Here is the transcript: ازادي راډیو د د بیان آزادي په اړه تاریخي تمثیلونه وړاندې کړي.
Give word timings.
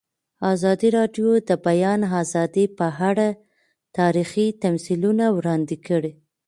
ازادي 0.53 0.89
راډیو 0.97 1.29
د 1.41 1.43
د 1.49 1.51
بیان 1.65 1.99
آزادي 2.21 2.65
په 2.77 2.87
اړه 3.09 3.27
تاریخي 3.97 4.47
تمثیلونه 4.63 5.25
وړاندې 5.37 5.77
کړي. 5.87 6.11